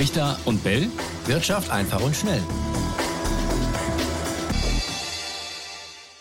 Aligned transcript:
Richter 0.00 0.38
und 0.46 0.64
Bell. 0.64 0.88
Wirtschaft 1.26 1.70
einfach 1.70 2.02
und 2.02 2.16
schnell. 2.16 2.40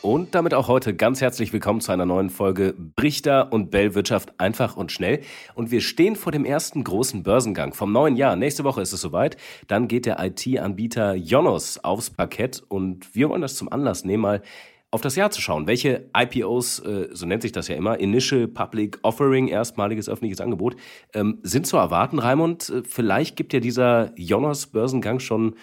Und 0.02 0.36
damit 0.36 0.54
auch 0.54 0.68
heute 0.68 0.94
ganz 0.94 1.22
herzlich 1.22 1.54
willkommen 1.54 1.80
zu 1.80 1.94
einer 1.94 2.06
neuen 2.06 2.30
Folge 2.30 2.76
Brichter 2.78 3.54
und 3.54 3.72
Bell 3.72 3.96
Wirtschaft 3.96 4.38
einfach 4.38 4.76
und 4.76 4.92
schnell. 4.92 5.22
Und 5.56 5.72
wir 5.72 5.80
stehen 5.80 6.18
vor 6.18 6.34
dem 6.34 6.44
ersten 6.44 6.84
großen 6.84 7.24
Börsengang 7.24 7.74
vom 7.74 7.94
neuen 7.94 8.18
Jahr. 8.18 8.36
Nächste 8.36 8.66
Woche 8.66 8.82
ist 8.82 8.92
es 8.92 9.00
soweit. 9.00 9.38
Dann 9.68 9.88
geht 9.88 10.06
der 10.06 10.20
IT-Anbieter 10.20 11.16
Jonos 11.16 11.78
aufs 11.78 12.10
Parkett 12.10 12.62
und 12.68 13.16
wir 13.16 13.30
wollen 13.30 13.42
das 13.42 13.56
zum 13.56 13.72
Anlass 13.72 14.04
nehmen, 14.04 14.24
mal 14.24 14.42
auf 14.92 15.02
das 15.02 15.16
Jahr 15.16 15.32
zu 15.32 15.42
schauen. 15.42 15.68
Welche 15.68 16.10
IPOs, 16.16 16.80
äh, 16.80 17.10
so 17.12 17.26
nennt 17.26 17.42
sich 17.42 17.52
das 17.52 17.68
ja 17.68 17.76
immer, 17.76 18.00
Initial 18.00 18.48
Public 18.48 19.00
Offering, 19.04 19.48
erstmaliges 19.48 20.10
öffentliches 20.10 20.42
Angebot, 20.42 20.76
ähm, 21.14 21.40
sind 21.44 21.68
zu 21.68 21.78
erwarten, 21.78 22.20
Raimund? 22.20 22.70
Äh, 22.70 22.84
vielleicht 22.84 23.36
gibt 23.36 23.54
ja 23.54 23.60
dieser 23.60 24.12
Jonas-Börsengang 24.16 25.20
schon 25.20 25.56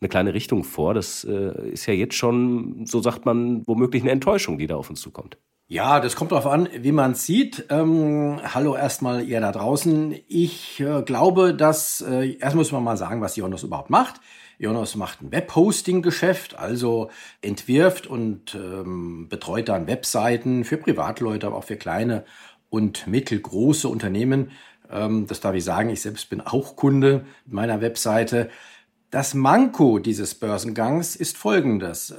eine 0.00 0.08
kleine 0.08 0.34
Richtung 0.34 0.64
vor. 0.64 0.92
Das 0.92 1.24
äh, 1.24 1.70
ist 1.70 1.86
ja 1.86 1.94
jetzt 1.94 2.14
schon, 2.14 2.84
so 2.86 3.00
sagt 3.00 3.24
man, 3.24 3.66
womöglich 3.66 4.02
eine 4.02 4.12
Enttäuschung, 4.12 4.58
die 4.58 4.66
da 4.66 4.76
auf 4.76 4.90
uns 4.90 5.00
zukommt. 5.00 5.38
Ja, 5.66 5.98
das 6.00 6.14
kommt 6.14 6.30
darauf 6.30 6.46
an, 6.46 6.68
wie 6.76 6.92
man 6.92 7.14
sieht. 7.14 7.66
Ähm, 7.70 8.38
hallo 8.44 8.76
erstmal 8.76 9.26
ihr 9.26 9.40
da 9.40 9.50
draußen. 9.50 10.14
Ich 10.28 10.78
äh, 10.80 11.00
glaube, 11.02 11.54
dass 11.54 12.02
äh, 12.02 12.36
erst 12.38 12.54
muss 12.54 12.70
man 12.70 12.84
mal 12.84 12.98
sagen, 12.98 13.22
was 13.22 13.36
Jonas 13.36 13.62
überhaupt 13.62 13.88
macht. 13.88 14.20
Jonas 14.58 14.94
macht 14.94 15.22
ein 15.22 15.32
Webhosting-Geschäft, 15.32 16.58
also 16.58 17.10
entwirft 17.40 18.06
und 18.06 18.54
ähm, 18.54 19.28
betreut 19.30 19.70
dann 19.70 19.86
Webseiten 19.86 20.64
für 20.64 20.76
Privatleute, 20.76 21.46
aber 21.46 21.56
auch 21.56 21.64
für 21.64 21.76
kleine 21.76 22.24
und 22.68 23.06
mittelgroße 23.06 23.88
Unternehmen. 23.88 24.50
Ähm, 24.90 25.26
das 25.26 25.40
darf 25.40 25.54
ich 25.54 25.64
sagen, 25.64 25.88
ich 25.88 26.02
selbst 26.02 26.28
bin 26.28 26.42
auch 26.42 26.76
Kunde 26.76 27.24
meiner 27.46 27.80
Webseite. 27.80 28.50
Das 29.10 29.32
Manko 29.32 29.98
dieses 29.98 30.34
Börsengangs 30.34 31.16
ist 31.16 31.38
folgendes. 31.38 32.14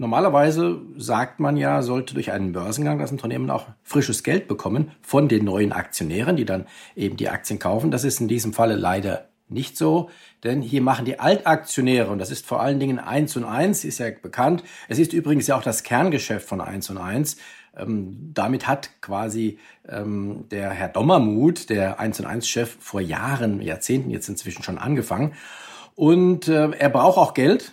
Normalerweise 0.00 0.80
sagt 0.96 1.40
man 1.40 1.56
ja, 1.56 1.82
sollte 1.82 2.14
durch 2.14 2.30
einen 2.30 2.52
Börsengang 2.52 3.00
das 3.00 3.10
Unternehmen 3.10 3.50
auch 3.50 3.66
frisches 3.82 4.22
Geld 4.22 4.46
bekommen 4.46 4.92
von 5.02 5.28
den 5.28 5.44
neuen 5.44 5.72
Aktionären, 5.72 6.36
die 6.36 6.44
dann 6.44 6.66
eben 6.94 7.16
die 7.16 7.28
Aktien 7.28 7.58
kaufen. 7.58 7.90
Das 7.90 8.04
ist 8.04 8.20
in 8.20 8.28
diesem 8.28 8.52
Falle 8.52 8.76
leider 8.76 9.28
nicht 9.48 9.76
so, 9.76 10.08
denn 10.44 10.62
hier 10.62 10.82
machen 10.82 11.04
die 11.04 11.18
Altaktionäre, 11.18 12.12
und 12.12 12.18
das 12.18 12.30
ist 12.30 12.46
vor 12.46 12.60
allen 12.60 12.78
Dingen 12.78 13.00
eins 13.00 13.36
und 13.36 13.44
eins, 13.44 13.84
ist 13.84 13.98
ja 13.98 14.10
bekannt. 14.10 14.62
Es 14.88 15.00
ist 15.00 15.12
übrigens 15.12 15.48
ja 15.48 15.56
auch 15.56 15.62
das 15.62 15.82
Kerngeschäft 15.82 16.48
von 16.48 16.60
eins 16.60 16.90
und 16.90 16.98
eins. 16.98 17.36
Ähm, 17.76 18.30
damit 18.34 18.68
hat 18.68 18.90
quasi 19.00 19.58
ähm, 19.88 20.44
der 20.50 20.70
Herr 20.70 20.88
Dommermuth, 20.88 21.70
der 21.70 21.98
eins 21.98 22.20
und 22.20 22.26
eins 22.26 22.48
Chef, 22.48 22.76
vor 22.78 23.00
Jahren, 23.00 23.60
Jahrzehnten 23.62 24.10
jetzt 24.10 24.28
inzwischen 24.28 24.62
schon 24.62 24.78
angefangen. 24.78 25.32
Und 25.96 26.46
äh, 26.46 26.70
er 26.70 26.88
braucht 26.90 27.18
auch 27.18 27.34
Geld. 27.34 27.72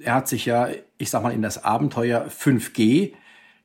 Er 0.00 0.14
hat 0.14 0.28
sich 0.28 0.44
ja, 0.44 0.68
ich 1.02 1.10
sag 1.10 1.24
mal, 1.24 1.32
in 1.32 1.42
das 1.42 1.64
Abenteuer 1.64 2.28
5G 2.28 3.12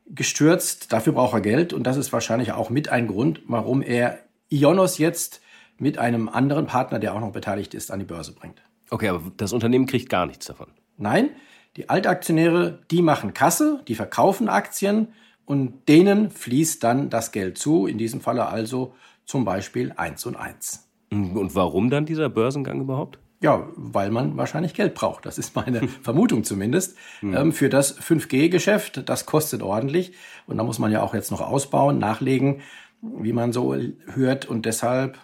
gestürzt. 0.06 0.92
Dafür 0.92 1.12
braucht 1.12 1.34
er 1.34 1.40
Geld. 1.40 1.72
Und 1.72 1.84
das 1.84 1.96
ist 1.96 2.12
wahrscheinlich 2.12 2.50
auch 2.50 2.68
mit 2.68 2.88
ein 2.88 3.06
Grund, 3.06 3.42
warum 3.46 3.80
er 3.80 4.18
Ionos 4.48 4.98
jetzt 4.98 5.40
mit 5.78 5.98
einem 5.98 6.28
anderen 6.28 6.66
Partner, 6.66 6.98
der 6.98 7.14
auch 7.14 7.20
noch 7.20 7.30
beteiligt 7.30 7.74
ist, 7.74 7.92
an 7.92 8.00
die 8.00 8.04
Börse 8.04 8.32
bringt. 8.32 8.60
Okay, 8.90 9.08
aber 9.08 9.22
das 9.36 9.52
Unternehmen 9.52 9.86
kriegt 9.86 10.08
gar 10.08 10.26
nichts 10.26 10.46
davon. 10.46 10.66
Nein, 10.96 11.30
die 11.76 11.88
Altaktionäre, 11.88 12.80
die 12.90 13.02
machen 13.02 13.34
Kasse, 13.34 13.84
die 13.86 13.94
verkaufen 13.94 14.48
Aktien 14.48 15.12
und 15.44 15.88
denen 15.88 16.32
fließt 16.32 16.82
dann 16.82 17.08
das 17.08 17.30
Geld 17.30 17.56
zu, 17.56 17.86
in 17.86 17.98
diesem 17.98 18.20
Falle 18.20 18.46
also 18.46 18.94
zum 19.24 19.44
Beispiel 19.44 19.92
eins 19.96 20.26
und 20.26 20.34
eins. 20.34 20.88
Und 21.12 21.54
warum 21.54 21.88
dann 21.88 22.04
dieser 22.04 22.28
Börsengang 22.28 22.80
überhaupt? 22.80 23.20
Ja, 23.40 23.68
weil 23.76 24.10
man 24.10 24.36
wahrscheinlich 24.36 24.74
Geld 24.74 24.94
braucht. 24.94 25.24
Das 25.24 25.38
ist 25.38 25.54
meine 25.54 25.86
Vermutung 26.02 26.42
zumindest. 26.44 26.96
Mhm. 27.20 27.36
Ähm, 27.36 27.52
für 27.52 27.68
das 27.68 28.00
5G-Geschäft, 28.00 29.08
das 29.08 29.26
kostet 29.26 29.62
ordentlich. 29.62 30.12
Und 30.46 30.58
da 30.58 30.64
muss 30.64 30.78
man 30.78 30.90
ja 30.90 31.02
auch 31.02 31.14
jetzt 31.14 31.30
noch 31.30 31.40
ausbauen, 31.40 31.98
nachlegen, 31.98 32.62
wie 33.00 33.32
man 33.32 33.52
so 33.52 33.76
hört. 34.06 34.46
Und 34.46 34.66
deshalb 34.66 35.18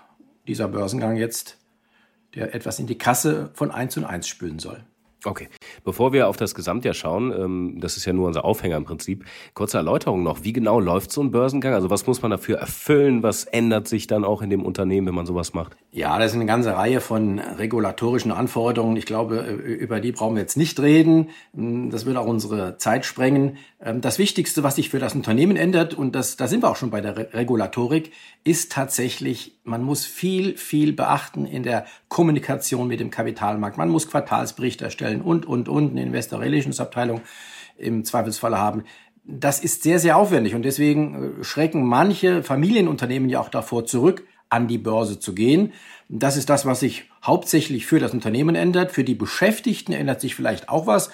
dieser 0.47 0.69
Börsengang 0.69 1.17
jetzt, 1.17 1.59
der 2.35 2.55
etwas 2.55 2.79
in 2.79 2.87
die 2.87 2.99
Kasse 2.99 3.51
von 3.55 3.71
1 3.71 3.97
und 3.97 4.05
1 4.05 4.29
spülen 4.29 4.59
soll. 4.61 4.85
Okay, 5.27 5.49
bevor 5.85 6.13
wir 6.13 6.29
auf 6.29 6.37
das 6.37 6.55
Gesamtjahr 6.55 6.93
schauen, 6.93 7.33
ähm, 7.33 7.81
das 7.81 7.97
ist 7.97 8.05
ja 8.05 8.13
nur 8.13 8.27
unser 8.27 8.45
Aufhänger 8.45 8.77
im 8.77 8.85
Prinzip, 8.85 9.25
kurze 9.55 9.79
Erläuterung 9.79 10.23
noch. 10.23 10.45
Wie 10.45 10.53
genau 10.53 10.79
läuft 10.79 11.13
so 11.13 11.23
ein 11.23 11.31
Börsengang? 11.31 11.73
Also 11.73 11.89
was 11.89 12.07
muss 12.07 12.21
man 12.21 12.31
dafür 12.31 12.59
erfüllen? 12.59 13.23
Was 13.23 13.45
ändert 13.45 13.89
sich 13.89 14.07
dann 14.07 14.25
auch 14.25 14.43
in 14.43 14.51
dem 14.51 14.63
Unternehmen, 14.63 15.07
wenn 15.07 15.15
man 15.15 15.27
sowas 15.27 15.55
macht? 15.55 15.77
Ja, 15.97 16.19
das 16.19 16.33
ist 16.33 16.35
eine 16.35 16.47
ganze 16.47 16.75
Reihe 16.75 17.01
von 17.01 17.39
regulatorischen 17.39 18.33
Anforderungen. 18.33 18.97
Ich 18.97 19.07
glaube, 19.07 19.47
äh, 19.47 19.53
über 19.53 20.01
die 20.01 20.11
brauchen 20.11 20.35
wir 20.35 20.43
jetzt 20.43 20.57
nicht 20.57 20.81
reden. 20.81 21.31
Hm, 21.55 21.91
das 21.91 22.05
würde 22.05 22.19
auch 22.19 22.27
unsere 22.27 22.79
Zeit 22.79 23.05
sprengen. 23.05 23.59
Ähm, 23.81 24.01
das 24.01 24.19
Wichtigste, 24.19 24.65
was 24.65 24.75
sich 24.75 24.91
für 24.91 24.99
das 24.99 25.15
Unternehmen 25.15 25.55
ändert, 25.57 25.95
und 25.95 26.17
das, 26.17 26.37
da 26.37 26.49
sind 26.49 26.65
wir 26.65 26.71
auch 26.71 26.75
schon 26.75 26.91
bei 26.91 27.01
der 27.01 27.33
Regulatorik, 27.33 28.11
ist 28.43 28.73
tatsächlich, 28.73 29.61
man 29.63 29.85
muss 29.85 30.05
viel, 30.05 30.57
viel 30.57 30.93
beachten 30.93 31.47
in 31.47 31.63
der 31.63 31.87
Kommunikation 32.09 32.89
mit 32.89 32.99
dem 32.99 33.11
Kapitalmarkt. 33.13 33.79
Man 33.79 33.89
muss 33.89 34.11
Quartalsberichte 34.11 34.85
erstellen 34.85 35.23
und, 35.23 35.47
und, 35.47 35.69
und, 35.69 35.93
eine 35.93 36.03
Investor 36.03 36.41
Relations 36.41 36.81
Abteilung 36.81 37.21
im 37.79 38.03
Zweifelsfalle 38.05 38.59
haben. 38.59 38.83
Das 39.23 39.61
ist 39.61 39.85
sehr, 39.85 40.01
sehr 40.01 40.17
aufwendig 40.17 40.57
und 40.57 40.65
deswegen 40.65 41.39
äh, 41.39 41.45
schrecken 41.45 41.85
manche 41.85 42.43
Familienunternehmen 42.43 43.29
ja 43.29 43.39
auch 43.39 43.49
davor 43.49 43.85
zurück, 43.85 44.25
an 44.55 44.69
die 44.69 44.79
Börse 44.79 45.19
zu 45.19 45.35
gehen. 45.35 45.73
Das 46.09 46.37
ist 46.37 46.49
das, 46.49 46.65
was 46.65 46.81
sich 46.81 47.11
hauptsächlich 47.25 47.87
für 47.87 47.99
das 47.99 48.13
Unternehmen 48.13 48.55
ändert. 48.55 48.93
Für 48.93 49.03
die 49.03 49.17
Beschäftigten 49.17 49.93
ändert 49.93 50.21
sich 50.21 50.37
vielleicht 50.37 50.69
auch 50.69 50.87
was. 50.87 51.11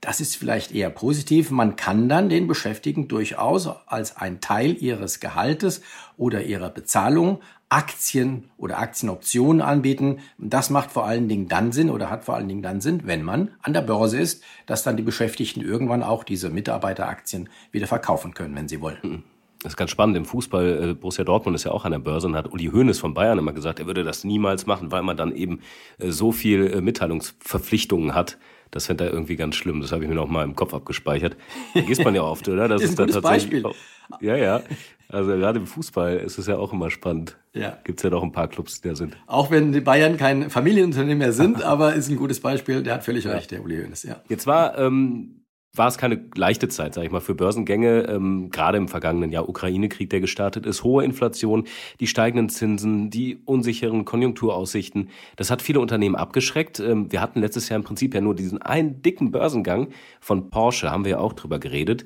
Das 0.00 0.20
ist 0.20 0.36
vielleicht 0.36 0.74
eher 0.74 0.90
positiv. 0.90 1.50
Man 1.50 1.76
kann 1.76 2.08
dann 2.08 2.28
den 2.28 2.48
Beschäftigten 2.48 3.06
durchaus 3.06 3.68
als 3.86 4.16
ein 4.16 4.40
Teil 4.40 4.76
ihres 4.82 5.20
Gehaltes 5.20 5.82
oder 6.16 6.42
ihrer 6.42 6.70
Bezahlung 6.70 7.40
Aktien 7.68 8.50
oder 8.56 8.80
Aktienoptionen 8.80 9.62
anbieten. 9.62 10.18
Das 10.38 10.70
macht 10.70 10.90
vor 10.90 11.06
allen 11.06 11.28
Dingen 11.28 11.46
dann 11.46 11.70
Sinn 11.70 11.90
oder 11.90 12.10
hat 12.10 12.24
vor 12.24 12.34
allen 12.34 12.48
Dingen 12.48 12.62
dann 12.62 12.80
Sinn, 12.80 13.02
wenn 13.04 13.22
man 13.22 13.52
an 13.62 13.72
der 13.72 13.82
Börse 13.82 14.18
ist, 14.18 14.42
dass 14.66 14.82
dann 14.82 14.96
die 14.96 15.04
Beschäftigten 15.04 15.60
irgendwann 15.60 16.02
auch 16.02 16.24
diese 16.24 16.50
Mitarbeiteraktien 16.50 17.48
wieder 17.70 17.86
verkaufen 17.86 18.34
können, 18.34 18.56
wenn 18.56 18.68
sie 18.68 18.80
wollen. 18.80 19.22
Das 19.62 19.74
ist 19.74 19.76
ganz 19.76 19.90
spannend. 19.90 20.16
Im 20.16 20.24
Fußball, 20.24 20.90
äh, 20.90 20.94
Borussia 20.94 21.22
Dortmund 21.22 21.54
ist 21.54 21.64
ja 21.64 21.72
auch 21.72 21.84
an 21.84 21.92
der 21.92 21.98
Börse 21.98 22.26
und 22.26 22.34
hat 22.34 22.50
Uli 22.50 22.70
Hoeneß 22.72 22.98
von 22.98 23.12
Bayern 23.12 23.38
immer 23.38 23.52
gesagt, 23.52 23.78
er 23.78 23.86
würde 23.86 24.04
das 24.04 24.24
niemals 24.24 24.66
machen, 24.66 24.90
weil 24.90 25.02
man 25.02 25.18
dann 25.18 25.32
eben 25.34 25.60
äh, 25.98 26.10
so 26.10 26.32
viel 26.32 26.66
äh, 26.66 26.80
Mitteilungsverpflichtungen 26.80 28.14
hat. 28.14 28.38
Das 28.70 28.86
fände 28.86 29.04
er 29.04 29.12
irgendwie 29.12 29.36
ganz 29.36 29.56
schlimm. 29.56 29.80
Das 29.82 29.92
habe 29.92 30.04
ich 30.04 30.08
mir 30.08 30.14
noch 30.14 30.28
mal 30.28 30.44
im 30.44 30.54
Kopf 30.54 30.72
abgespeichert. 30.72 31.36
Da 31.74 31.80
gehst 31.80 32.04
man 32.04 32.14
ja 32.14 32.22
oft, 32.22 32.48
oder? 32.48 32.68
Das, 32.68 32.80
das 32.80 32.90
ist, 32.90 33.00
ein 33.00 33.06
gutes 33.06 33.20
Beispiel. 33.20 33.66
Auch, 33.66 33.74
ja, 34.20 34.36
ja. 34.36 34.62
Also 35.08 35.30
gerade 35.32 35.58
im 35.58 35.66
Fußball 35.66 36.18
ist 36.18 36.38
es 36.38 36.46
ja 36.46 36.56
auch 36.56 36.72
immer 36.72 36.90
spannend. 36.90 37.36
Ja. 37.52 37.78
Gibt 37.84 37.98
es 37.98 38.04
ja 38.04 38.10
doch 38.10 38.22
ein 38.22 38.32
paar 38.32 38.48
Clubs, 38.48 38.80
die 38.80 38.88
da 38.88 38.94
sind. 38.94 39.16
Auch 39.26 39.50
wenn 39.50 39.72
die 39.72 39.80
Bayern 39.80 40.16
kein 40.16 40.50
Familienunternehmen 40.50 41.18
mehr 41.18 41.32
sind, 41.32 41.62
aber 41.64 41.94
ist 41.94 42.08
ein 42.08 42.16
gutes 42.16 42.40
Beispiel. 42.40 42.82
Der 42.82 42.94
hat 42.94 43.04
völlig 43.04 43.24
ja. 43.24 43.32
recht, 43.32 43.50
der 43.50 43.62
Uli 43.62 43.76
Hoeneß, 43.82 44.04
ja. 44.04 44.22
Jetzt 44.28 44.46
war 44.46 44.78
ähm, 44.78 45.39
war 45.74 45.86
es 45.86 45.98
keine 45.98 46.24
leichte 46.34 46.68
Zeit, 46.68 46.94
sage 46.94 47.06
ich 47.06 47.12
mal, 47.12 47.20
für 47.20 47.34
Börsengänge. 47.34 48.02
Ähm, 48.08 48.50
gerade 48.50 48.78
im 48.78 48.88
vergangenen 48.88 49.30
Jahr 49.30 49.48
Ukraine-Krieg, 49.48 50.10
der 50.10 50.20
gestartet 50.20 50.66
ist, 50.66 50.82
hohe 50.82 51.04
Inflation, 51.04 51.64
die 52.00 52.06
steigenden 52.06 52.48
Zinsen, 52.48 53.10
die 53.10 53.38
unsicheren 53.44 54.04
Konjunkturaussichten. 54.04 55.10
Das 55.36 55.50
hat 55.50 55.62
viele 55.62 55.80
Unternehmen 55.80 56.16
abgeschreckt. 56.16 56.80
Ähm, 56.80 57.12
wir 57.12 57.20
hatten 57.20 57.40
letztes 57.40 57.68
Jahr 57.68 57.78
im 57.78 57.84
Prinzip 57.84 58.14
ja 58.14 58.20
nur 58.20 58.34
diesen 58.34 58.60
einen 58.60 59.02
dicken 59.02 59.30
Börsengang 59.30 59.88
von 60.20 60.50
Porsche, 60.50 60.90
haben 60.90 61.04
wir 61.04 61.12
ja 61.12 61.18
auch 61.18 61.34
drüber 61.34 61.60
geredet. 61.60 62.04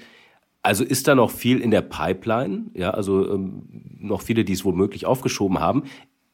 Also 0.63 0.85
ist 0.85 1.09
da 1.09 1.15
noch 1.15 1.31
viel 1.31 1.61
in 1.61 1.71
der 1.71 1.83
Pipeline, 1.83 2.71
ja, 2.75 2.91
also 2.91 3.31
ähm, 3.31 3.65
noch 3.99 4.23
viele, 4.23 4.45
die 4.45 4.55
es 4.55 4.65
womöglich 4.65 5.05
aufgeschoben 5.05 5.61
haben. 5.61 5.85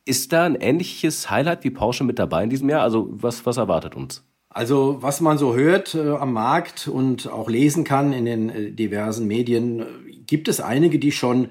Ist 0.04 0.32
da 0.32 0.44
ein 0.44 0.54
ähnliches 0.54 1.30
Highlight 1.30 1.64
wie 1.64 1.70
Porsche 1.70 2.04
mit 2.04 2.18
dabei 2.18 2.44
in 2.44 2.50
diesem 2.50 2.68
Jahr? 2.68 2.82
Also 2.82 3.08
was, 3.10 3.44
was 3.44 3.56
erwartet 3.56 3.96
uns? 3.96 4.24
Also 4.52 4.96
was 5.00 5.20
man 5.20 5.38
so 5.38 5.54
hört 5.54 5.94
äh, 5.94 6.08
am 6.08 6.32
Markt 6.32 6.88
und 6.88 7.28
auch 7.28 7.48
lesen 7.48 7.84
kann 7.84 8.12
in 8.12 8.24
den 8.24 8.50
äh, 8.50 8.72
diversen 8.72 9.28
Medien, 9.28 9.80
äh, 9.80 9.84
gibt 10.26 10.48
es 10.48 10.60
einige, 10.60 10.98
die 10.98 11.12
schon 11.12 11.50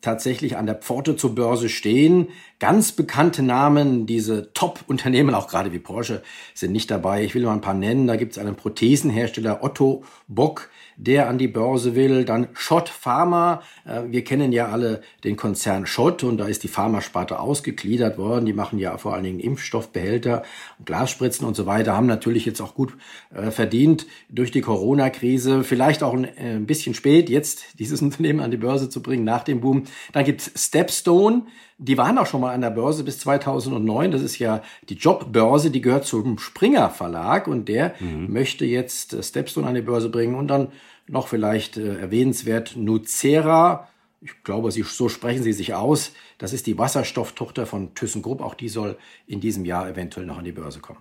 tatsächlich 0.00 0.56
an 0.56 0.66
der 0.66 0.76
Pforte 0.76 1.16
zur 1.16 1.34
Börse 1.34 1.68
stehen. 1.68 2.28
Ganz 2.60 2.92
bekannte 2.92 3.42
Namen, 3.42 4.06
diese 4.06 4.52
Top-Unternehmen, 4.52 5.34
auch 5.34 5.48
gerade 5.48 5.72
wie 5.72 5.80
Porsche, 5.80 6.22
sind 6.54 6.70
nicht 6.70 6.92
dabei. 6.92 7.24
Ich 7.24 7.34
will 7.34 7.42
mal 7.42 7.54
ein 7.54 7.60
paar 7.60 7.74
nennen. 7.74 8.06
Da 8.06 8.14
gibt 8.14 8.32
es 8.32 8.38
einen 8.38 8.54
Prothesenhersteller 8.54 9.64
Otto 9.64 10.04
Bock, 10.28 10.70
der 10.98 11.28
an 11.28 11.38
die 11.38 11.48
Börse 11.48 11.94
will. 11.94 12.24
Dann 12.24 12.48
Schott 12.52 12.88
Pharma. 12.88 13.62
Äh, 13.86 14.02
wir 14.10 14.24
kennen 14.24 14.52
ja 14.52 14.68
alle 14.68 15.00
den 15.24 15.36
Konzern 15.36 15.86
Schott 15.86 16.24
und 16.24 16.38
da 16.38 16.46
ist 16.46 16.64
die 16.64 16.68
Pharmasparte 16.68 17.38
ausgegliedert 17.38 18.18
worden. 18.18 18.44
Die 18.44 18.52
machen 18.52 18.78
ja 18.78 18.98
vor 18.98 19.14
allen 19.14 19.24
Dingen 19.24 19.40
Impfstoffbehälter, 19.40 20.42
Glasspritzen 20.84 21.46
und 21.46 21.54
so 21.54 21.66
weiter, 21.66 21.96
haben 21.96 22.06
natürlich 22.06 22.44
jetzt 22.44 22.60
auch 22.60 22.74
gut 22.74 22.94
äh, 23.32 23.50
verdient 23.50 24.06
durch 24.28 24.50
die 24.50 24.60
Corona-Krise. 24.60 25.62
Vielleicht 25.62 26.02
auch 26.02 26.14
äh, 26.14 26.26
ein 26.36 26.66
bisschen 26.66 26.94
spät, 26.94 27.30
jetzt 27.30 27.78
dieses 27.78 28.02
Unternehmen 28.08 28.40
an 28.40 28.50
die 28.50 28.56
Börse 28.56 28.90
zu 28.90 29.00
bringen 29.00 29.24
nach 29.24 29.44
dem 29.44 29.60
Boom. 29.60 29.84
Dann 30.12 30.24
gibt's 30.24 30.50
Stepstone. 30.56 31.46
Die 31.80 31.96
waren 31.96 32.18
auch 32.18 32.26
schon 32.26 32.40
mal 32.40 32.52
an 32.52 32.60
der 32.60 32.70
Börse 32.70 33.04
bis 33.04 33.20
2009. 33.20 34.10
Das 34.10 34.20
ist 34.20 34.38
ja 34.38 34.62
die 34.88 34.96
Jobbörse, 34.96 35.70
die 35.70 35.80
gehört 35.80 36.06
zum 36.06 36.38
Springer 36.38 36.90
Verlag 36.90 37.46
und 37.46 37.68
der 37.68 37.94
mhm. 38.00 38.32
möchte 38.32 38.64
jetzt 38.64 39.14
äh, 39.14 39.22
Stepstone 39.22 39.66
an 39.66 39.74
die 39.74 39.82
Börse 39.82 40.08
bringen 40.08 40.34
und 40.34 40.48
dann 40.48 40.68
noch 41.06 41.28
vielleicht 41.28 41.76
äh, 41.76 41.98
erwähnenswert 41.98 42.76
Nucera. 42.76 43.88
Ich 44.20 44.42
glaube, 44.42 44.72
sie, 44.72 44.82
so 44.82 45.08
sprechen 45.08 45.44
sie 45.44 45.52
sich 45.52 45.74
aus. 45.74 46.12
Das 46.38 46.52
ist 46.52 46.66
die 46.66 46.76
Wasserstofftochter 46.76 47.66
von 47.66 47.94
ThyssenKrupp. 47.94 48.40
Auch 48.40 48.54
die 48.54 48.68
soll 48.68 48.98
in 49.28 49.40
diesem 49.40 49.64
Jahr 49.64 49.88
eventuell 49.88 50.26
noch 50.26 50.38
an 50.38 50.44
die 50.44 50.52
Börse 50.52 50.80
kommen. 50.80 50.98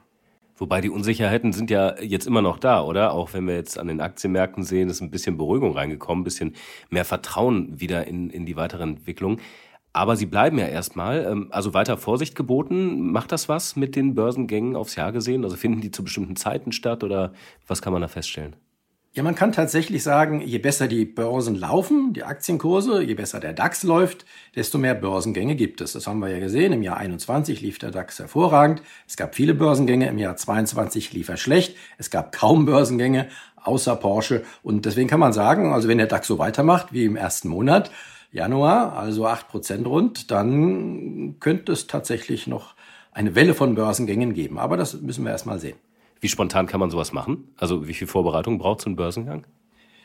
Wobei 0.58 0.82
die 0.82 0.90
Unsicherheiten 0.90 1.54
sind 1.54 1.70
ja 1.70 2.00
jetzt 2.02 2.26
immer 2.26 2.42
noch 2.42 2.58
da, 2.58 2.84
oder? 2.84 3.14
Auch 3.14 3.34
wenn 3.34 3.48
wir 3.48 3.54
jetzt 3.54 3.78
an 3.78 3.88
den 3.88 4.02
Aktienmärkten 4.02 4.64
sehen, 4.64 4.90
ist 4.90 5.02
ein 5.02 5.12
bisschen 5.12 5.38
Beruhigung 5.38 5.74
reingekommen, 5.74 6.22
ein 6.22 6.24
bisschen 6.24 6.56
mehr 6.90 7.06
Vertrauen 7.06 7.80
wieder 7.80 8.08
in, 8.08 8.32
in 8.32 8.48
die 8.48 8.56
weitere 8.56 8.82
Entwicklung. 8.82 9.40
Aber 9.94 10.16
sie 10.16 10.26
bleiben 10.26 10.60
ja 10.60 10.68
erstmal, 10.68 11.26
ähm, 11.26 11.48
also 11.52 11.74
weiter 11.74 11.98
Vorsicht 11.98 12.36
geboten. 12.36 13.12
Macht 13.12 13.32
das 13.32 13.50
was 13.50 13.76
mit 13.76 13.96
den 13.96 14.16
Börsengängen 14.16 14.76
aufs 14.76 14.96
Jahr 14.96 15.12
gesehen? 15.12 15.44
Also 15.44 15.56
finden 15.56 15.82
die 15.82 15.92
zu 15.92 16.04
bestimmten 16.04 16.36
Zeiten 16.36 16.72
statt 16.72 17.04
oder 17.04 17.34
was 17.68 17.82
kann 17.82 17.94
man 17.94 18.02
da 18.02 18.08
feststellen? 18.08 18.56
Ja, 19.18 19.24
man 19.24 19.34
kann 19.34 19.52
tatsächlich 19.52 20.04
sagen, 20.04 20.42
je 20.42 20.60
besser 20.60 20.88
die 20.88 21.04
Börsen 21.04 21.56
laufen, 21.56 22.14
die 22.14 22.24
Aktienkurse, 22.24 23.02
je 23.02 23.16
besser 23.16 23.40
der 23.40 23.52
DAX 23.52 23.82
läuft, 23.82 24.28
desto 24.56 24.78
mehr 24.78 24.94
Börsengänge 24.94 25.56
gibt 25.56 25.82
es. 25.82 25.94
Das 25.94 26.06
haben 26.06 26.20
wir 26.20 26.30
ja 26.30 26.38
gesehen. 26.38 26.72
Im 26.72 26.84
Jahr 26.84 26.98
21 26.98 27.62
lief 27.62 27.80
der 27.80 27.90
DAX 27.90 28.20
hervorragend. 28.20 28.84
Es 29.08 29.18
gab 29.18 29.34
viele 29.34 29.56
Börsengänge. 29.56 30.08
Im 30.08 30.20
Jahr 30.20 30.36
22 30.36 31.14
lief 31.14 31.30
er 31.30 31.38
schlecht. 31.38 31.76
Es 31.98 32.12
gab 32.12 32.32
kaum 32.32 32.68
Börsengänge, 32.68 33.28
außer 33.56 33.96
Porsche. 33.96 34.44
Und 34.62 34.86
deswegen 34.86 35.10
kann 35.10 35.20
man 35.20 35.34
sagen, 35.34 35.74
also 35.74 35.88
wenn 35.88 35.98
der 35.98 36.06
DAX 36.06 36.28
so 36.28 36.38
weitermacht 36.38 36.94
wie 36.94 37.06
im 37.06 37.16
ersten 37.16 37.48
Monat, 37.50 37.90
Januar, 38.32 38.94
also 38.94 39.26
acht 39.26 39.48
Prozent 39.48 39.88
rund, 39.88 40.32
dann 40.32 41.36
könnte 41.40 41.72
es 41.72 41.88
tatsächlich 41.88 42.48
noch 42.48 42.76
eine 43.12 43.36
Welle 43.36 43.54
von 43.54 43.76
Börsengängen 43.76 44.34
geben. 44.34 44.60
Aber 44.60 44.78
das 44.78 45.02
müssen 45.02 45.24
wir 45.24 45.32
erst 45.32 45.46
mal 45.46 45.60
sehen. 45.60 45.78
Wie 46.20 46.28
spontan 46.28 46.68
kann 46.68 46.80
man 46.80 46.90
sowas 46.90 47.14
machen? 47.14 47.50
Also 47.58 47.88
wie 47.88 47.94
viel 47.94 48.08
Vorbereitung 48.08 48.58
braucht 48.58 48.82
so 48.82 48.90
ein 48.90 48.96
Börsengang? 48.96 49.46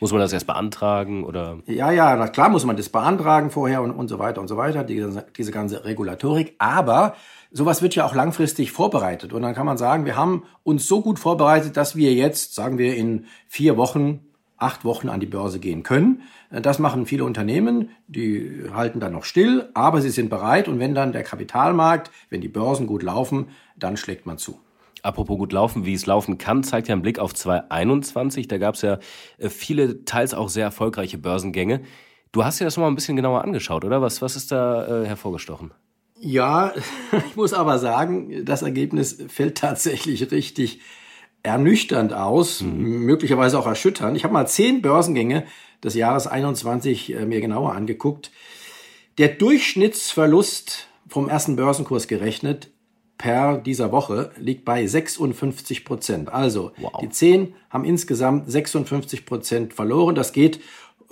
Muss 0.00 0.10
man 0.10 0.20
das 0.20 0.32
erst 0.32 0.48
beantragen 0.48 1.22
oder? 1.22 1.58
Ja, 1.66 1.92
ja, 1.92 2.26
klar 2.26 2.48
muss 2.48 2.64
man 2.64 2.76
das 2.76 2.88
beantragen 2.88 3.50
vorher 3.50 3.82
und, 3.82 3.92
und 3.92 4.08
so 4.08 4.18
weiter 4.18 4.40
und 4.40 4.48
so 4.48 4.56
weiter, 4.56 4.82
diese, 4.82 5.26
diese 5.36 5.52
ganze 5.52 5.84
Regulatorik. 5.84 6.56
Aber 6.58 7.14
sowas 7.52 7.82
wird 7.82 7.94
ja 7.94 8.04
auch 8.04 8.14
langfristig 8.14 8.72
vorbereitet. 8.72 9.32
Und 9.32 9.42
dann 9.42 9.54
kann 9.54 9.64
man 9.64 9.78
sagen, 9.78 10.04
wir 10.04 10.16
haben 10.16 10.42
uns 10.64 10.88
so 10.88 11.02
gut 11.02 11.20
vorbereitet, 11.20 11.76
dass 11.76 11.94
wir 11.94 12.14
jetzt, 12.14 12.56
sagen 12.56 12.78
wir, 12.78 12.96
in 12.96 13.26
vier 13.46 13.76
Wochen, 13.76 14.20
acht 14.62 14.84
Wochen 14.84 15.08
an 15.08 15.20
die 15.20 15.26
Börse 15.26 15.58
gehen 15.58 15.82
können. 15.82 16.22
Das 16.50 16.78
machen 16.78 17.06
viele 17.06 17.24
Unternehmen, 17.24 17.90
die 18.06 18.64
halten 18.72 19.00
dann 19.00 19.12
noch 19.12 19.24
still, 19.24 19.68
aber 19.74 20.00
sie 20.00 20.10
sind 20.10 20.30
bereit. 20.30 20.68
Und 20.68 20.78
wenn 20.78 20.94
dann 20.94 21.12
der 21.12 21.22
Kapitalmarkt, 21.22 22.10
wenn 22.30 22.40
die 22.40 22.48
Börsen 22.48 22.86
gut 22.86 23.02
laufen, 23.02 23.48
dann 23.76 23.96
schlägt 23.96 24.26
man 24.26 24.38
zu. 24.38 24.58
Apropos 25.02 25.36
gut 25.36 25.52
laufen, 25.52 25.84
wie 25.84 25.94
es 25.94 26.06
laufen 26.06 26.38
kann, 26.38 26.62
zeigt 26.62 26.86
ja 26.86 26.94
ein 26.94 27.02
Blick 27.02 27.18
auf 27.18 27.34
2021. 27.34 28.46
Da 28.46 28.58
gab 28.58 28.76
es 28.76 28.82
ja 28.82 28.98
äh, 29.38 29.48
viele, 29.48 30.04
teils 30.04 30.32
auch 30.32 30.48
sehr 30.48 30.64
erfolgreiche 30.64 31.18
Börsengänge. 31.18 31.80
Du 32.30 32.44
hast 32.44 32.60
dir 32.60 32.64
das 32.64 32.76
mal 32.76 32.86
ein 32.86 32.94
bisschen 32.94 33.16
genauer 33.16 33.42
angeschaut, 33.42 33.84
oder? 33.84 34.00
Was, 34.00 34.22
was 34.22 34.36
ist 34.36 34.52
da 34.52 35.02
äh, 35.02 35.06
hervorgestochen? 35.06 35.72
Ja, 36.20 36.72
ich 37.28 37.34
muss 37.34 37.52
aber 37.52 37.80
sagen, 37.80 38.44
das 38.44 38.62
Ergebnis 38.62 39.24
fällt 39.28 39.58
tatsächlich 39.58 40.30
richtig 40.30 40.80
ernüchternd 41.42 42.12
aus, 42.12 42.62
mhm. 42.62 43.04
möglicherweise 43.04 43.58
auch 43.58 43.66
erschütternd. 43.66 44.16
Ich 44.16 44.24
habe 44.24 44.34
mal 44.34 44.46
zehn 44.46 44.82
Börsengänge 44.82 45.44
des 45.82 45.94
Jahres 45.94 46.26
21 46.26 47.14
äh, 47.14 47.26
mir 47.26 47.40
genauer 47.40 47.74
angeguckt. 47.74 48.30
Der 49.18 49.28
Durchschnittsverlust 49.28 50.88
vom 51.08 51.28
ersten 51.28 51.56
Börsenkurs 51.56 52.08
gerechnet 52.08 52.70
per 53.18 53.58
dieser 53.58 53.92
Woche 53.92 54.32
liegt 54.36 54.64
bei 54.64 54.86
56 54.86 55.84
Prozent. 55.84 56.32
Also 56.32 56.72
wow. 56.78 56.92
die 57.00 57.08
10 57.08 57.54
haben 57.70 57.84
insgesamt 57.84 58.50
56 58.50 59.26
Prozent 59.26 59.74
verloren. 59.74 60.14
Das 60.14 60.32
geht 60.32 60.60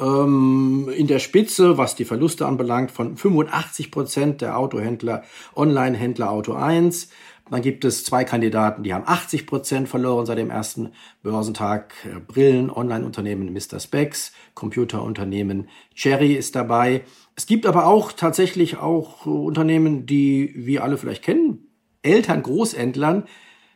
ähm, 0.01 0.91
in 0.97 1.07
der 1.07 1.19
Spitze, 1.19 1.79
was 1.79 1.95
die 1.95 2.05
Verluste 2.05 2.47
anbelangt, 2.47 2.91
von 2.91 3.17
85 3.17 3.91
Prozent 3.91 4.41
der 4.41 4.57
Autohändler, 4.57 5.23
Online-Händler 5.55 6.31
Auto 6.31 6.55
1. 6.55 7.11
Dann 7.51 7.63
gibt 7.63 7.85
es 7.85 8.05
zwei 8.05 8.23
Kandidaten, 8.25 8.85
die 8.85 8.95
haben 8.95 9.03
80 9.07 9.47
Prozent 9.47 9.89
verloren 9.89 10.25
seit 10.25 10.39
dem 10.39 10.51
ersten 10.51 10.93
Börsentag. 11.23 11.93
Brillen, 12.29 12.71
Online-Unternehmen 12.71 13.53
Mr. 13.53 13.81
Specs, 13.81 14.33
Computerunternehmen 14.55 15.69
Cherry 15.95 16.35
ist 16.35 16.55
dabei. 16.55 17.03
Es 17.35 17.47
gibt 17.47 17.67
aber 17.67 17.87
auch 17.87 18.13
tatsächlich 18.13 18.77
auch 18.77 19.27
Unternehmen, 19.27 20.07
die 20.07 20.53
wir 20.55 20.85
alle 20.85 20.97
vielleicht 20.97 21.25
kennen. 21.25 21.67
Eltern, 22.03 22.43
Großhändlern. 22.43 23.25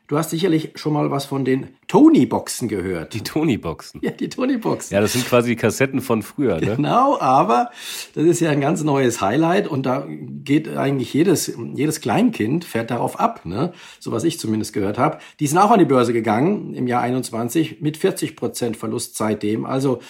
Du 0.06 0.18
hast 0.18 0.30
sicherlich 0.30 0.72
schon 0.74 0.92
mal 0.92 1.10
was 1.10 1.24
von 1.24 1.46
den 1.46 1.68
Tony-Boxen 1.88 2.68
gehört. 2.68 3.14
Die 3.14 3.22
Tony-Boxen. 3.22 4.00
Ja, 4.02 4.10
die 4.10 4.28
Tony-Boxen. 4.28 4.92
Ja, 4.92 5.00
das 5.00 5.14
sind 5.14 5.26
quasi 5.26 5.50
die 5.50 5.56
Kassetten 5.56 6.02
von 6.02 6.22
früher, 6.22 6.60
ne? 6.60 6.76
Genau, 6.76 7.18
aber 7.18 7.70
das 8.14 8.24
ist 8.24 8.40
ja 8.40 8.50
ein 8.50 8.60
ganz 8.60 8.84
neues 8.84 9.22
Highlight 9.22 9.66
und 9.66 9.86
da 9.86 10.06
geht 10.08 10.68
eigentlich 10.68 11.14
jedes, 11.14 11.56
jedes 11.74 12.02
Kleinkind 12.02 12.66
fährt 12.66 12.90
darauf 12.90 13.18
ab, 13.18 13.46
ne? 13.46 13.72
So 13.98 14.12
was 14.12 14.24
ich 14.24 14.38
zumindest 14.38 14.74
gehört 14.74 14.98
habe. 14.98 15.18
Die 15.40 15.46
sind 15.46 15.56
auch 15.56 15.70
an 15.70 15.78
die 15.78 15.86
Börse 15.86 16.12
gegangen 16.12 16.74
im 16.74 16.86
Jahr 16.86 17.00
21 17.00 17.80
mit 17.80 17.96
40 17.96 18.36
Prozent 18.36 18.76
Verlust 18.76 19.16
seitdem. 19.16 19.64
Also, 19.64 20.00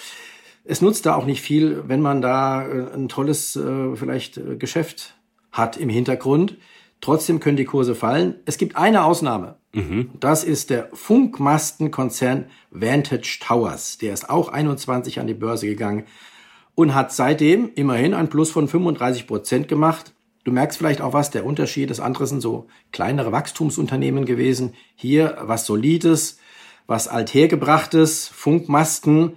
es 0.64 0.81
nutzt 0.81 1.06
da 1.06 1.14
auch 1.14 1.26
nicht 1.26 1.41
viel, 1.41 1.85
wenn 1.87 2.00
man 2.00 2.20
da 2.20 2.67
äh, 2.67 2.94
ein 2.94 3.08
tolles, 3.08 3.55
äh, 3.55 3.94
vielleicht 3.94 4.38
äh, 4.38 4.56
Geschäft 4.56 5.14
hat 5.52 5.76
im 5.76 5.88
Hintergrund. 5.88 6.56
Trotzdem 7.04 7.38
können 7.38 7.58
die 7.58 7.66
Kurse 7.66 7.94
fallen. 7.94 8.36
Es 8.46 8.56
gibt 8.56 8.76
eine 8.76 9.04
Ausnahme. 9.04 9.56
Mhm. 9.74 10.08
Das 10.20 10.42
ist 10.42 10.70
der 10.70 10.88
Funkmastenkonzern 10.94 12.46
Vantage 12.70 13.40
Towers. 13.46 13.98
Der 13.98 14.14
ist 14.14 14.30
auch 14.30 14.48
21 14.48 15.20
an 15.20 15.26
die 15.26 15.34
Börse 15.34 15.66
gegangen 15.66 16.04
und 16.74 16.94
hat 16.94 17.12
seitdem 17.12 17.70
immerhin 17.74 18.14
ein 18.14 18.30
Plus 18.30 18.50
von 18.50 18.68
35 18.68 19.26
Prozent 19.26 19.68
gemacht. 19.68 20.14
Du 20.44 20.50
merkst 20.50 20.78
vielleicht 20.78 21.02
auch 21.02 21.12
was, 21.12 21.30
der 21.30 21.44
Unterschied. 21.44 21.90
Das 21.90 22.00
andere 22.00 22.26
sind 22.26 22.40
so 22.40 22.68
kleinere 22.90 23.32
Wachstumsunternehmen 23.32 24.24
gewesen. 24.24 24.72
Hier 24.94 25.36
was 25.42 25.66
Solides, 25.66 26.38
was 26.86 27.06
Althergebrachtes, 27.06 28.28
Funkmasten. 28.28 29.34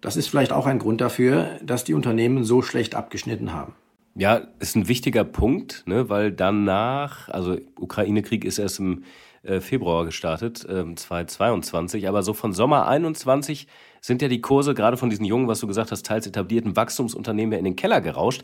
Das 0.00 0.16
ist 0.16 0.28
vielleicht 0.28 0.52
auch 0.52 0.64
ein 0.64 0.78
Grund 0.78 1.02
dafür, 1.02 1.58
dass 1.62 1.84
die 1.84 1.92
Unternehmen 1.92 2.44
so 2.44 2.62
schlecht 2.62 2.94
abgeschnitten 2.94 3.52
haben. 3.52 3.74
Ja, 4.18 4.48
ist 4.58 4.74
ein 4.74 4.88
wichtiger 4.88 5.22
Punkt, 5.22 5.84
ne, 5.86 6.08
weil 6.08 6.32
danach, 6.32 7.28
also 7.28 7.56
Ukraine-Krieg 7.78 8.44
ist 8.44 8.58
erst 8.58 8.80
im 8.80 9.04
äh, 9.44 9.60
Februar 9.60 10.04
gestartet, 10.04 10.64
äh, 10.68 10.92
2022, 10.92 12.08
aber 12.08 12.24
so 12.24 12.34
von 12.34 12.52
Sommer 12.52 12.88
21 12.88 13.68
sind 14.00 14.20
ja 14.20 14.26
die 14.26 14.40
Kurse 14.40 14.74
gerade 14.74 14.96
von 14.96 15.08
diesen 15.08 15.24
jungen, 15.24 15.46
was 15.46 15.60
du 15.60 15.68
gesagt 15.68 15.92
hast, 15.92 16.04
teils 16.04 16.26
etablierten 16.26 16.74
Wachstumsunternehmen 16.74 17.52
ja 17.52 17.58
in 17.60 17.64
den 17.64 17.76
Keller 17.76 18.00
gerauscht, 18.00 18.42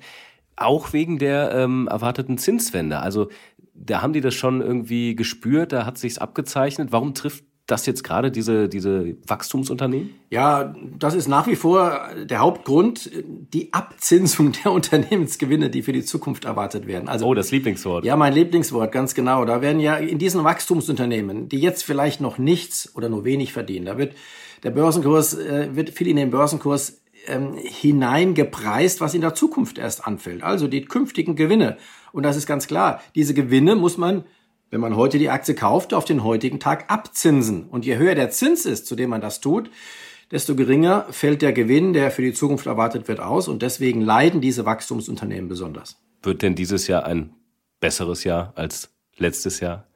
auch 0.55 0.93
wegen 0.93 1.19
der 1.19 1.53
ähm, 1.53 1.89
erwarteten 1.89 2.39
Zinswende. 2.39 3.01
Also 3.01 3.29
da 3.75 4.01
haben 4.01 4.13
die 4.13 4.21
das 4.21 4.35
schon 4.35 4.61
irgendwie 4.61 5.17
gespürt, 5.17 5.73
da 5.73 5.87
hat 5.87 5.99
sich's 5.99 6.19
abgezeichnet. 6.19 6.93
Warum 6.93 7.15
trifft 7.15 7.45
das 7.67 7.87
jetzt 7.87 8.05
gerade 8.05 8.31
diese, 8.31 8.69
diese 8.69 9.17
Wachstumsunternehmen? 9.27 10.11
Ja, 10.31 10.75
das 10.99 11.15
ist 11.15 11.29
nach 11.29 11.47
wie 11.47 11.57
vor 11.57 12.09
der 12.25 12.41
Hauptgrund, 12.41 13.11
die 13.25 13.73
Abzinsung 13.73 14.53
der 14.53 14.73
Unternehmensgewinne, 14.73 15.71
die 15.71 15.83
für 15.83 15.93
die 15.93 16.05
Zukunft 16.05 16.45
erwartet 16.45 16.87
werden. 16.87 17.09
Also, 17.09 17.27
oh, 17.27 17.35
das 17.35 17.51
Lieblingswort. 17.51 18.05
Ja, 18.05 18.17
mein 18.17 18.35
Lieblingswort, 18.35 18.93
ganz 18.93 19.15
genau. 19.15 19.45
Da 19.45 19.63
werden 19.63 19.81
ja 19.81 19.97
in 19.97 20.19
diesen 20.19 20.45
Wachstumsunternehmen, 20.45 21.49
die 21.49 21.59
jetzt 21.59 21.85
vielleicht 21.85 22.21
noch 22.21 22.37
nichts 22.37 22.95
oder 22.95 23.09
nur 23.09 23.25
wenig 23.25 23.53
verdienen, 23.53 23.87
da 23.87 23.97
wird 23.97 24.15
der 24.63 24.71
Börsenkurs, 24.71 25.35
äh, 25.35 25.69
wird 25.75 25.91
viel 25.91 26.09
in 26.09 26.17
den 26.17 26.31
Börsenkurs 26.31 27.03
ähm, 27.27 27.55
hineingepreist, 27.57 29.01
was 29.01 29.15
in 29.15 29.21
der 29.21 29.35
Zukunft 29.35 29.79
erst 29.79 30.07
anfällt. 30.07 30.43
Also 30.43 30.69
die 30.69 30.85
künftigen 30.85 31.37
Gewinne. 31.37 31.77
Und 32.13 32.25
das 32.25 32.37
ist 32.37 32.47
ganz 32.47 32.67
klar. 32.67 33.03
Diese 33.15 33.35
Gewinne 33.35 33.77
muss 33.77 33.99
man 33.99 34.25
wenn 34.75 34.81
man 34.81 34.97
heute 34.97 35.19
die 35.19 35.31
Aktie 35.31 35.55
kauft, 35.55 35.95
auf 35.95 36.05
den 36.05 36.25
heutigen 36.25 36.59
Tag 36.59 36.91
abzinsen. 36.91 37.69
Und 37.69 37.87
je 37.87 37.97
höher 37.97 38.17
der 38.17 38.31
Zins 38.31 38.67
ist, 38.67 38.89
zu 38.89 38.97
dem 38.97 39.09
man 39.09 39.21
das 39.21 39.41
tut, 39.41 39.71
desto 40.33 40.57
geringer 40.57 41.07
fällt 41.11 41.43
der 41.43 41.53
Gewinn, 41.53 41.93
der 41.93 42.11
für 42.11 42.23
die 42.23 42.33
Zukunft 42.33 42.67
erwartet 42.67 43.07
wird, 43.07 43.21
aus. 43.21 43.47
Und 43.47 43.63
deswegen 43.63 44.01
leiden 44.01 44.41
diese 44.41 44.67
Wachstumsunternehmen 44.67 45.49
besonders. 45.49 46.03
Wird 46.25 46.43
denn 46.43 46.57
dieses 46.57 46.89
Jahr 46.89 47.07
ein 47.07 47.37
besseres 47.79 48.25
Jahr 48.25 48.53
als 48.57 48.91
letztes 49.17 49.61
Jahr? 49.61 49.87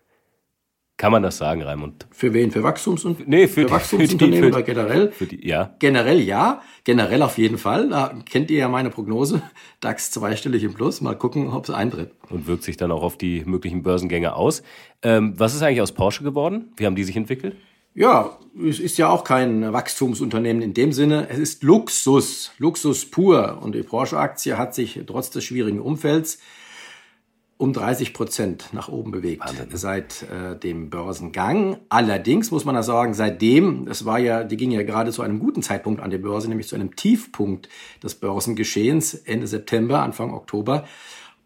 Kann 0.99 1.13
man 1.13 1.23
das 1.23 1.39
sagen, 1.39 1.63
Raimund? 1.63 2.09
Für 2.11 2.35
wen? 2.35 2.51
Für 2.51 2.65
Wachstumsunternehmen? 2.65 3.31
Nee, 3.31 3.47
für, 3.47 3.61
für 3.61 3.67
die, 3.67 3.71
Wachstumsunternehmen 3.71 4.39
für 4.39 4.47
die, 4.47 4.53
oder 4.53 4.63
generell? 4.65 5.13
Für 5.13 5.27
die, 5.27 5.47
ja. 5.47 5.77
Generell 5.79 6.21
ja. 6.21 6.61
Generell 6.83 7.23
auf 7.23 7.39
jeden 7.39 7.57
Fall. 7.57 7.89
Da 7.89 8.19
kennt 8.29 8.51
ihr 8.51 8.59
ja 8.59 8.69
meine 8.69 8.91
Prognose. 8.91 9.41
DAX 9.81 10.11
zweistellig 10.11 10.65
im 10.65 10.75
Plus. 10.75 11.01
Mal 11.01 11.15
gucken, 11.15 11.51
ob 11.51 11.69
es 11.69 11.71
eintritt. 11.71 12.11
Und 12.31 12.49
wirkt 12.49 12.65
sich 12.65 12.77
dann 12.77 12.91
auch 12.91 13.05
auf 13.05 13.17
die 13.17 13.45
möglichen 13.45 13.85
Börsengänge 13.85 14.35
aus. 14.35 14.65
Ähm, 15.03 15.35
was 15.37 15.55
ist 15.55 15.63
eigentlich 15.63 15.83
aus 15.83 15.93
Porsche 15.93 16.25
geworden? 16.25 16.73
Wie 16.77 16.85
haben 16.85 16.97
die 16.97 17.05
sich 17.05 17.17
entwickelt? 17.17 17.55
Ja, 17.95 18.37
es 18.69 18.81
ist 18.81 18.99
ja 18.99 19.09
auch 19.09 19.23
kein 19.23 19.73
Wachstumsunternehmen 19.73 20.63
in 20.63 20.75
dem 20.75 20.93
Sinne. 20.93 21.29
Es 21.31 21.39
ist 21.39 21.63
Luxus. 21.63 22.51
Luxus 22.59 23.09
pur. 23.09 23.61
Und 23.63 23.77
die 23.77 23.85
Porsche-Aktie 23.85 24.59
hat 24.59 24.75
sich 24.75 25.01
trotz 25.07 25.31
des 25.31 25.45
schwierigen 25.45 25.79
Umfelds 25.79 26.41
um 27.59 27.73
30 27.73 28.15
Prozent 28.15 28.73
nach 28.73 28.89
oben 28.89 29.11
bewegt 29.11 29.45
Wahnsinn. 29.45 29.67
seit 29.73 30.23
äh, 30.23 30.57
dem 30.57 30.91
Börsengang. 30.91 31.79
Allerdings 31.89 32.53
muss 32.53 32.65
man 32.65 32.77
da 32.77 32.85
sagen, 32.85 33.15
seitdem, 33.15 33.89
es 33.89 34.05
war 34.05 34.21
ja, 34.21 34.45
die 34.45 34.57
ging 34.57 34.71
ja 34.71 34.85
gerade 34.85 35.11
zu 35.11 35.23
einem 35.23 35.41
guten 35.41 35.63
Zeitpunkt 35.63 36.01
an 36.01 36.11
die 36.11 36.19
Börse, 36.19 36.49
nämlich 36.49 36.69
zu 36.69 36.77
einem 36.77 36.95
Tiefpunkt 36.95 37.69
des 38.03 38.15
Börsengeschehens 38.15 39.15
Ende 39.15 39.49
September, 39.49 40.03
Anfang 40.03 40.33
Oktober. 40.33 40.85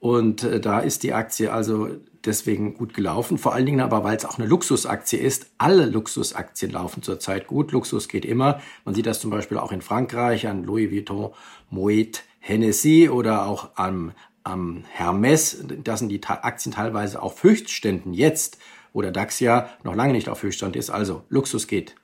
Und 0.01 0.45
äh, 0.45 0.61
da 0.61 0.81
ist 0.81 1.03
die 1.03 1.15
Aktie 1.15 1.51
also 1.51 1.89
deswegen 2.27 2.75
gut 2.75 2.93
gelaufen. 2.93 3.39
Vor 3.39 3.55
allen 3.55 3.67
Dingen 3.67 3.81
aber, 3.81 4.05
weil 4.05 4.17
es 4.17 4.27
auch 4.27 4.39
eine 4.39 4.47
Luxusaktie 4.47 5.19
ist. 5.19 5.47
Alle 5.57 5.87
Luxusaktien 5.87 6.73
laufen 6.73 7.03
zurzeit 7.03 7.47
gut. 7.47 7.73
Luxus 7.73 8.09
geht 8.09 8.27
immer. 8.27 8.61
Man 8.85 8.95
sieht 8.95 9.07
das 9.07 9.21
zum 9.21 9.31
Beispiel 9.31 9.57
auch 9.57 9.73
in 9.73 9.81
Frankreich 9.81 10.47
an 10.47 10.65
Louis 10.65 10.91
Vuitton, 10.91 11.31
Moet, 11.71 12.25
Hennessy 12.39 13.09
oder 13.09 13.47
auch 13.47 13.71
am 13.77 14.13
am 14.45 14.85
Hermes, 14.91 15.65
da 15.85 15.97
sind 15.97 16.09
die 16.09 16.23
Aktien 16.25 16.73
teilweise 16.73 17.23
auf 17.23 17.43
Höchstständen 17.43 18.13
jetzt, 18.13 18.59
wo 18.93 19.03
der 19.03 19.11
DAX 19.11 19.41
ja 19.41 19.69
noch 19.85 19.95
lange 19.95 20.13
nicht 20.13 20.29
auf 20.29 20.43
Höchststand 20.43 20.77
ist. 20.77 20.91
Also 20.91 21.23
Luxus 21.29 21.67
geht. 21.67 21.95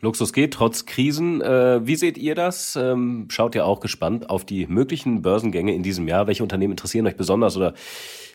Luxus 0.00 0.32
geht 0.32 0.52
trotz 0.52 0.84
Krisen. 0.84 1.40
Äh, 1.40 1.86
wie 1.86 1.96
seht 1.96 2.18
ihr 2.18 2.34
das? 2.34 2.76
Ähm, 2.76 3.26
schaut 3.30 3.54
ihr 3.54 3.64
auch 3.64 3.80
gespannt 3.80 4.28
auf 4.28 4.44
die 4.44 4.66
möglichen 4.66 5.22
Börsengänge 5.22 5.74
in 5.74 5.82
diesem 5.82 6.06
Jahr? 6.06 6.26
Welche 6.26 6.42
Unternehmen 6.42 6.72
interessieren 6.72 7.06
euch 7.06 7.16
besonders 7.16 7.56
oder 7.56 7.72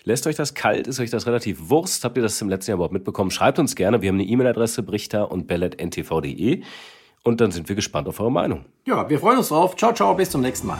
lässt 0.04 0.26
euch 0.26 0.36
das 0.36 0.56
kalt? 0.56 0.88
Ist 0.88 1.00
euch 1.00 1.12
das 1.12 1.28
relativ 1.28 1.70
Wurst? 1.70 2.04
Habt 2.04 2.18
ihr 2.18 2.24
das 2.24 2.42
im 2.42 2.50
letzten 2.50 2.72
Jahr 2.72 2.78
überhaupt 2.78 2.94
mitbekommen? 2.94 3.30
Schreibt 3.30 3.60
uns 3.60 3.76
gerne. 3.76 4.02
Wir 4.02 4.10
haben 4.10 4.16
eine 4.16 4.28
E-Mail-Adresse 4.28 4.82
brichter 4.82 5.32
und 5.32 5.48
bellet.ntv.de 5.48 6.64
und 7.24 7.40
dann 7.40 7.52
sind 7.52 7.70
wir 7.70 7.76
gespannt 7.76 8.08
auf 8.08 8.20
eure 8.20 8.32
Meinung. 8.32 8.66
Ja, 8.86 9.08
wir 9.08 9.20
freuen 9.20 9.38
uns 9.38 9.50
drauf. 9.50 9.76
Ciao, 9.76 9.94
ciao, 9.94 10.16
bis 10.16 10.32
zum 10.32 10.42
nächsten 10.42 10.68
Mal. 10.68 10.80